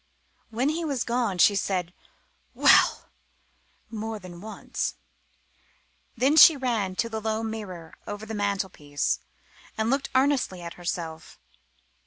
When 0.49 0.69
he 0.69 0.83
was 0.83 1.03
gone 1.03 1.37
she 1.37 1.55
said 1.55 1.93
"Well!" 2.55 3.11
more 3.91 4.17
than 4.17 4.41
once. 4.41 4.95
Then 6.17 6.35
she 6.37 6.57
ran 6.57 6.95
to 6.95 7.07
the 7.07 7.21
low 7.21 7.43
mirror 7.43 7.93
over 8.07 8.25
the 8.25 8.33
mantelpiece, 8.33 9.19
and 9.77 9.91
looked 9.91 10.09
earnestly 10.15 10.63
at 10.63 10.73
herself. 10.73 11.37